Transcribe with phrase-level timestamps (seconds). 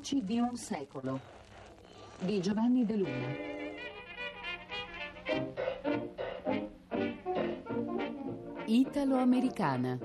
[0.00, 1.20] Voci di un secolo
[2.20, 3.26] di Giovanni De Luna.
[8.64, 9.98] Italo-americana.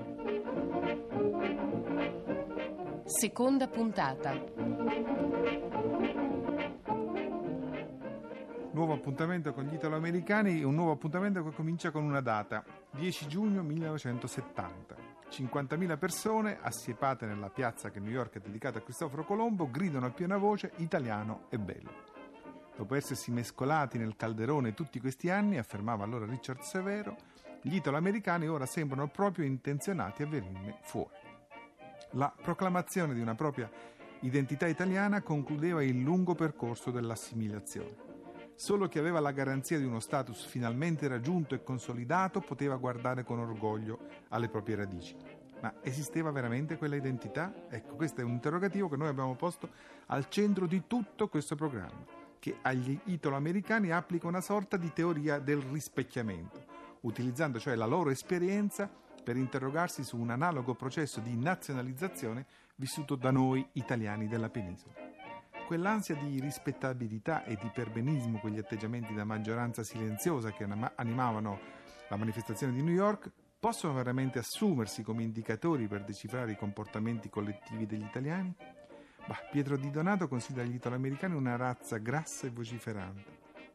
[3.06, 4.38] Seconda puntata.
[8.72, 13.62] Nuovo appuntamento con gli italo-americani, un nuovo appuntamento che comincia con una data, 10 giugno
[13.62, 14.85] 1970.
[15.36, 20.10] 50.000 persone, assiepate nella piazza che New York è dedicata a Cristoforo Colombo, gridano a
[20.10, 21.90] piena voce italiano è bello.
[22.74, 27.16] Dopo essersi mescolati nel calderone tutti questi anni, affermava allora Richard Severo,
[27.60, 31.14] gli italo-americani ora sembrano proprio intenzionati a venirne fuori.
[32.12, 33.70] La proclamazione di una propria
[34.20, 38.05] identità italiana concludeva il lungo percorso dell'assimilazione.
[38.56, 43.38] Solo chi aveva la garanzia di uno status finalmente raggiunto e consolidato poteva guardare con
[43.38, 45.14] orgoglio alle proprie radici.
[45.60, 47.52] Ma esisteva veramente quella identità?
[47.68, 49.68] Ecco, questo è un interrogativo che noi abbiamo posto
[50.06, 52.02] al centro di tutto questo programma,
[52.38, 56.64] che agli italo-americani applica una sorta di teoria del rispecchiamento,
[57.02, 58.90] utilizzando cioè la loro esperienza
[59.22, 62.46] per interrogarsi su un analogo processo di nazionalizzazione
[62.76, 65.15] vissuto da noi italiani della penisola.
[65.66, 70.64] Quell'ansia di rispettabilità e di perbenismo, quegli atteggiamenti da maggioranza silenziosa che
[70.94, 71.58] animavano
[72.08, 77.84] la manifestazione di New York, possono veramente assumersi come indicatori per decifrare i comportamenti collettivi
[77.84, 78.54] degli italiani?
[79.26, 83.24] Bah, Pietro Di Donato considera gli italoamericani una razza grassa e vociferante.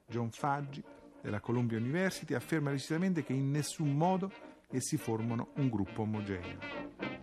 [0.07, 0.81] John Faggi,
[1.21, 4.31] della Columbia University, afferma decisamente che in nessun modo
[4.69, 7.20] essi formano un gruppo omogeneo.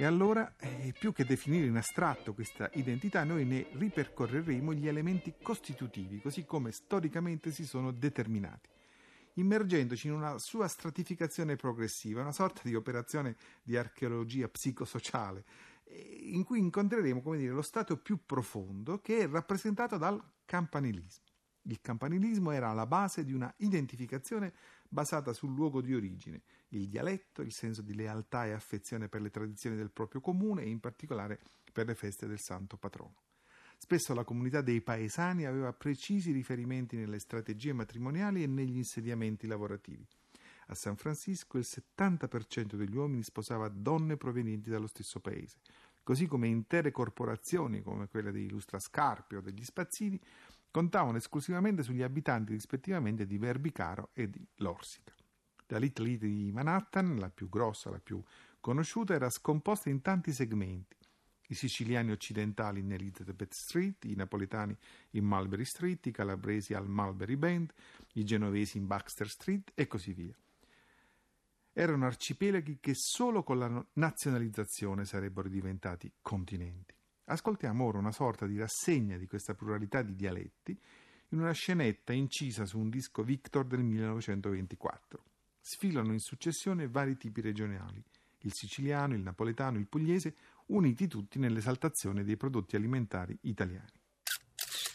[0.00, 5.34] E allora, eh, più che definire in astratto questa identità, noi ne ripercorreremo gli elementi
[5.42, 8.68] costitutivi, così come storicamente si sono determinati,
[9.34, 15.44] immergendoci in una sua stratificazione progressiva, una sorta di operazione di archeologia psicosociale,
[15.82, 21.24] eh, in cui incontreremo, come dire, lo stato più profondo che è rappresentato dal campanilismo.
[21.68, 24.54] Il campanilismo era la base di una identificazione
[24.88, 29.28] basata sul luogo di origine, il dialetto, il senso di lealtà e affezione per le
[29.28, 31.38] tradizioni del proprio comune e in particolare
[31.70, 33.16] per le feste del santo patrono.
[33.76, 40.06] Spesso la comunità dei paesani aveva precisi riferimenti nelle strategie matrimoniali e negli insediamenti lavorativi.
[40.68, 45.58] A San Francisco il 70% degli uomini sposava donne provenienti dallo stesso paese,
[46.02, 50.18] così come intere corporazioni come quella dei Lustrascarpe o degli Spazzini
[50.70, 55.14] contavano esclusivamente sugli abitanti rispettivamente di Verbicaro e di Lorsica.
[55.66, 58.22] La Little Italy di Manhattan, la più grossa, la più
[58.60, 60.96] conosciuta, era scomposta in tanti segmenti.
[61.50, 64.76] I siciliani occidentali in Elizabeth Street, i napoletani
[65.10, 67.72] in Mulberry Street, i calabresi al Mulberry Bend,
[68.14, 70.36] i genovesi in Baxter Street e così via.
[71.72, 76.97] Erano arcipelaghi che solo con la nazionalizzazione sarebbero diventati continenti.
[77.30, 80.78] Ascoltiamo ora una sorta di rassegna di questa pluralità di dialetti
[81.28, 85.22] in una scenetta incisa su un disco Victor del 1924.
[85.60, 88.02] Sfilano in successione vari tipi regionali,
[88.38, 90.36] il siciliano, il napoletano, il pugliese,
[90.68, 93.92] uniti tutti nell'esaltazione dei prodotti alimentari italiani.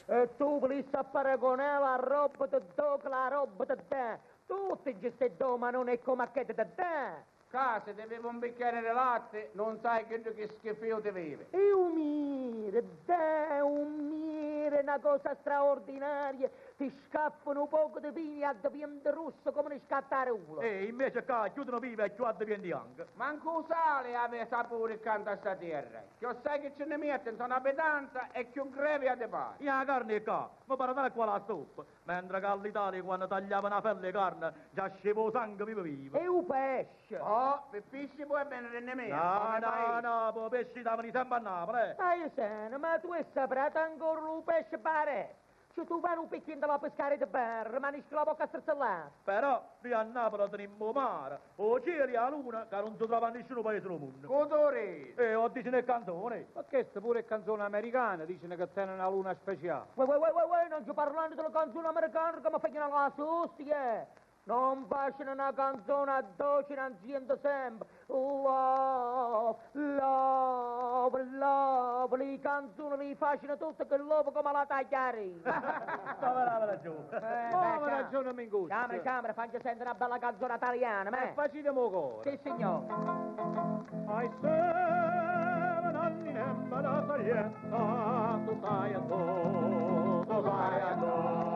[0.08, 4.20] E tu volessi paragonare la roba di con la roba di te.
[4.48, 7.33] Tutti questi ma non è come che di te.
[7.54, 11.46] Casa, ti bevo un bicchiere di latte, non sai che, che schifo ti bevi.
[11.52, 16.50] E un mire, dai, un mire, una cosa straordinaria.
[16.76, 20.62] Ti scappano un poco di vini a dipende rosso come ne scattare uno.
[20.62, 23.06] E invece qua chiudono viva e chiudono dipende bianco.
[23.14, 26.02] Manco sale aveva sapore accanto a sta terra.
[26.18, 29.58] Che sai che ce ne mettono, sono abitanza e più greve a te pare.
[29.60, 31.84] E la carne è qua, ma andare qua la stoppa.
[32.06, 36.18] Mentre che all'Italia quando tagliavano la pelle di carne già scevo sangue vivo vivo.
[36.18, 37.20] E un pesce.
[37.20, 39.16] Oh, per pesce puoi bene nemmeno.
[39.16, 41.80] No, no, no, poi pesci davano sempre a Napoli.
[41.80, 41.96] eh.
[41.98, 45.36] Ma io seno, ma tu hai saputo ancora un pesce pare?
[45.74, 49.10] Cioè tu vai un picchino da pescare di berra, ma ne la bocca strezzellata.
[49.24, 53.34] Però qui a Napoli tenemmo mare, o e la luna, che non si trova in
[53.38, 54.28] nessun paese del mondo.
[54.28, 55.16] Codore.
[55.16, 56.50] E ho dice nel canzone.
[56.54, 59.88] Ma questa pure è canzone americana, dicono che tene una luna speciale.
[59.96, 64.08] Vuoi, vuoi, vuoi, vuoi, non ci parlando della canzone americana che mi fanno la sustia.
[64.46, 67.88] Non facciano una canzone a doce insieme sempre.
[68.08, 72.18] Love, love, love.
[72.18, 75.50] Le canzoni li facciano tutte che l'uovo come la tagliarina.
[76.20, 76.94] Dove giù?
[77.12, 77.20] Eh,
[77.54, 78.76] Ma beh, ragione mi gusta.
[78.76, 81.32] Camera, camera, faccia sentire una bella canzone italiana, E me.
[81.34, 82.30] facitemo cuore.
[82.30, 82.84] Sì, signor.
[84.08, 91.53] Ai seven anni nemma da taglietta, tu sai andò, tu sai andò.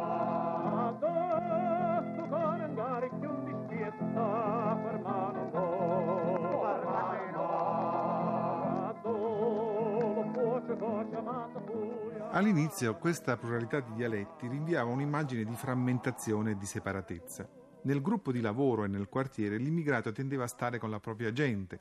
[12.37, 17.49] All'inizio questa pluralità di dialetti rinviava un'immagine di frammentazione e di separatezza.
[17.81, 21.79] Nel gruppo di lavoro e nel quartiere l'immigrato tendeva a stare con la propria gente.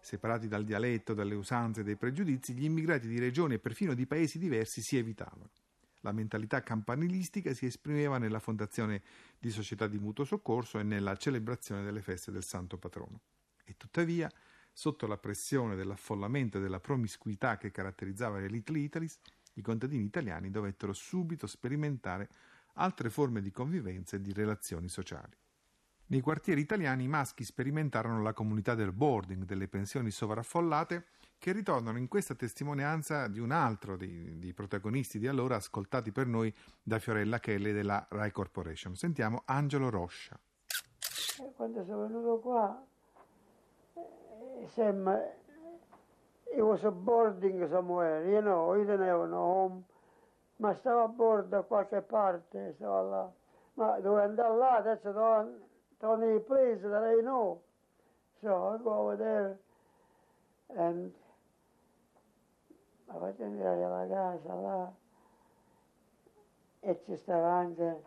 [0.00, 4.06] Separati dal dialetto, dalle usanze e dai pregiudizi, gli immigrati di regioni e perfino di
[4.06, 5.50] paesi diversi si evitavano.
[6.00, 9.02] La mentalità campanilistica si esprimeva nella fondazione
[9.38, 13.20] di società di mutuo soccorso e nella celebrazione delle feste del santo patrono.
[13.66, 14.32] E tuttavia,
[14.72, 19.18] sotto la pressione dell'affollamento e della promiscuità che caratterizzava le Little Italis,
[19.60, 22.28] i contadini italiani dovettero subito sperimentare
[22.74, 25.36] altre forme di convivenza e di relazioni sociali.
[26.06, 31.06] Nei quartieri italiani i maschi sperimentarono la comunità del boarding, delle pensioni sovraffollate,
[31.38, 36.26] che ritornano in questa testimonianza di un altro dei, dei protagonisti di allora ascoltati per
[36.26, 36.52] noi
[36.82, 38.96] da Fiorella Kelly della Rai Corporation.
[38.96, 40.38] Sentiamo Angelo Roscia.
[41.42, 42.86] E quando sono venuto qua,
[43.94, 44.66] eh,
[46.56, 49.84] it was boarding somewhere, you know, io tenevo un home,
[50.56, 53.32] ma stavo a bordo da qualche parte, stavo là.
[53.74, 55.60] Ma dovevo andare là, adesso don't,
[55.98, 57.62] don't need place that I know.
[58.40, 59.58] So I go over there
[60.76, 61.12] and
[63.06, 64.92] mi faccio entrare alla casa là
[66.80, 68.02] e ci stava anche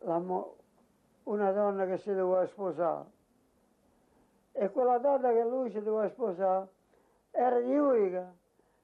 [0.00, 0.56] la mo-
[1.24, 3.16] una donna che si doveva sposare.
[4.52, 6.68] E quella donna che lui si doveva sposare
[7.38, 8.34] era di.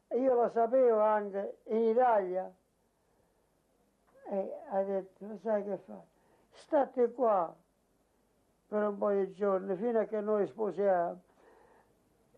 [0.07, 2.53] E io lo sapevo anche in Italia.
[4.27, 6.01] E ha detto, sai che fa?
[6.51, 7.53] State qua
[8.69, 11.21] per un po' di giorni fino a che noi sposiamo.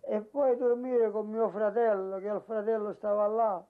[0.00, 3.64] E poi dormire con mio fratello, che il fratello stava là,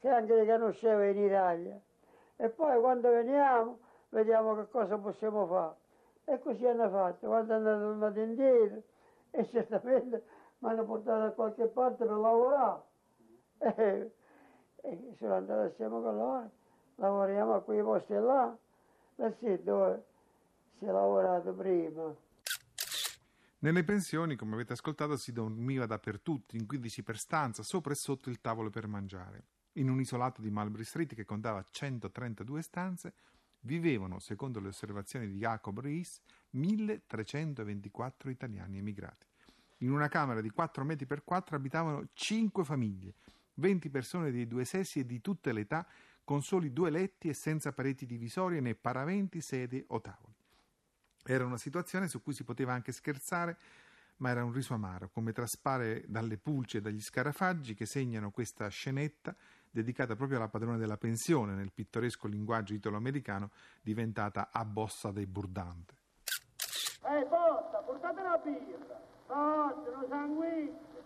[0.00, 1.80] che anche li conosceva in Italia.
[2.36, 3.78] E poi quando veniamo
[4.10, 5.74] vediamo che cosa possiamo fare.
[6.24, 7.26] E così hanno fatto.
[7.26, 8.82] Quando hanno tornato indietro,
[9.30, 10.24] e certamente
[10.60, 12.82] mi hanno portato da qualche parte per lavorare.
[13.58, 14.12] E,
[14.82, 16.50] e sono andato assieme con loro,
[16.94, 18.56] lavoriamo a quei posti là,
[19.14, 20.04] da sì, dove
[20.78, 22.14] si è lavorato prima.
[23.58, 28.30] Nelle pensioni, come avete ascoltato, si dormiva dappertutto, in 15 per stanza, sopra e sotto
[28.30, 29.44] il tavolo per mangiare.
[29.74, 33.12] In un isolato di Mulberry Street che contava 132 stanze,
[33.60, 36.22] vivevano, secondo le osservazioni di Jacob Rees,
[36.52, 39.29] 1324 italiani emigrati.
[39.82, 43.14] In una camera di 4 metri per 4 abitavano 5 famiglie,
[43.54, 45.86] 20 persone dei due sessi e di tutte le età,
[46.22, 50.34] con soli due letti e senza pareti divisorie né paraventi, sedie o tavoli.
[51.24, 53.56] Era una situazione su cui si poteva anche scherzare,
[54.16, 58.68] ma era un riso amaro, come traspare dalle pulci e dagli scarafaggi che segnano questa
[58.68, 59.34] scenetta
[59.70, 63.50] dedicata proprio alla padrona della pensione nel pittoresco linguaggio italo-americano
[63.80, 65.94] diventata a bossa dei burdante.
[67.02, 69.00] Ehi, bossa, portate una birra,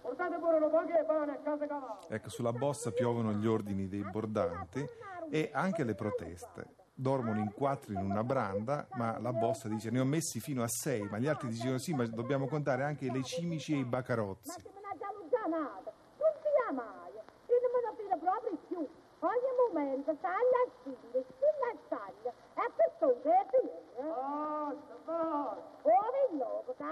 [0.00, 2.08] portate pure un po' pane a casa cavallo.
[2.08, 4.86] Ecco, sulla bossa piovono gli ordini dei bordanti
[5.30, 6.82] e anche le proteste.
[6.96, 10.68] Dormono in quattro in una branda, ma la bossa dice ne ho messi fino a
[10.68, 14.62] sei, ma gli altri dicono sì, ma dobbiamo contare anche le cimici e i bacarozzi.
[14.62, 18.88] Ma me l'ha allontanata, non sia mai, io non me lo fido proprio più.
[19.24, 24.14] Ogni momento sta alla stile, sulla staglia, e per tutto è pieno.
[24.14, 25.62] Bossa, bossa.
[25.82, 26.20] Ora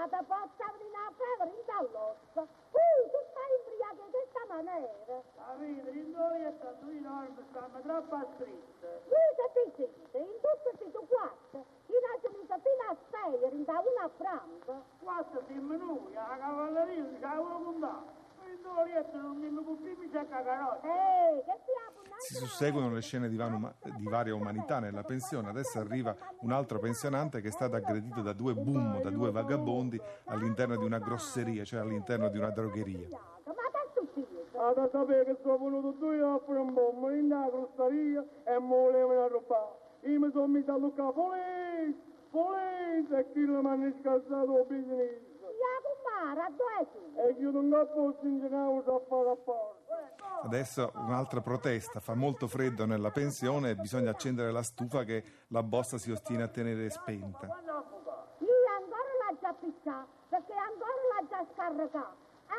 [0.01, 2.41] porta di una febbre in dall'ossa.
[2.41, 5.21] Uh, tu stai imbriaco in questa maniera.
[5.35, 9.01] Capite, in dove è stato io non stanno troppo stritte.
[9.05, 11.65] Dice ti siete, in tutto siete quattro.
[11.85, 14.83] In aggiunta fino a sei, in da una pranzo.
[14.99, 18.21] Quattro siamo noi, la cavalleria non c'ha uno contato.
[18.45, 20.87] In dove riesco non mi può mi c'è cacarotto.
[20.87, 21.92] Ehi, che siamo
[22.25, 25.49] Si susseguono le scene di, vanu- di varia umanità nella pensione.
[25.49, 29.99] Adesso arriva un altro pensionante che è stato aggredito da due boom, da due vagabondi
[30.25, 33.07] all'interno di una grosseria, cioè all'interno di una drogheria.
[33.09, 33.63] Ma da.
[34.55, 38.59] Ah, da sapere che sono venuto due a fare un bombo in una grosteria e
[38.61, 39.75] mi volevano rubare.
[40.03, 41.97] Io mi sono messo a luccare, police,
[42.29, 45.19] police, e chi mi hanno scassato il business.
[45.59, 47.19] Iacumara, dove tu?
[47.19, 49.82] E io non ho posto in generale a fare a parte.
[50.43, 55.63] Adesso un'altra protesta, fa molto freddo nella pensione e bisogna accendere la stufa che la
[55.63, 57.47] bossa si ostina a tenere spenta.
[57.47, 57.73] Quando
[59.59, 62.15] picciare, perché ancora l'ha già scaricata.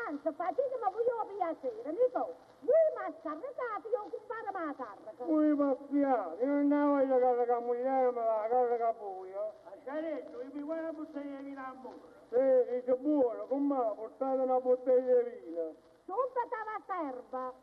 [0.07, 2.35] Anzi, fatemi voi io piacere, mi so.
[2.61, 5.23] Voi mi ha scaricato, io compare ma carica.
[5.23, 9.51] Poi ma spiato, io non voglio caricare moglie, ma la carica poi, eh.
[9.83, 12.13] Scaretto, mi bottiglia di vino a muro?
[12.29, 15.73] Sì, dice buono, con me, portate una bottiglia di vino.
[16.05, 17.53] Subito la serva.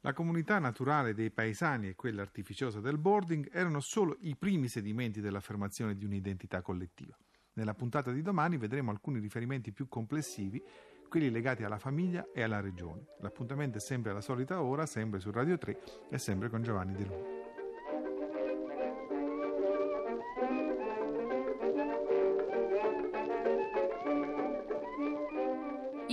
[0.00, 5.20] La comunità naturale dei paesani e quella artificiosa del boarding erano solo i primi sedimenti
[5.20, 7.16] dell'affermazione di un'identità collettiva.
[7.54, 10.62] Nella puntata di domani vedremo alcuni riferimenti più complessivi,
[11.08, 13.04] quelli legati alla famiglia e alla regione.
[13.18, 17.04] L'appuntamento è sempre alla solita ora, sempre su Radio 3 e sempre con Giovanni De
[17.04, 17.37] Luna.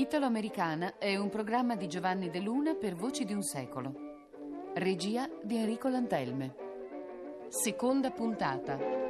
[0.05, 3.91] Italo-Americana è un programma di Giovanni De Luna per Voci di un secolo.
[4.75, 6.55] Regia di Enrico Lantelme.
[7.47, 9.04] Seconda puntata.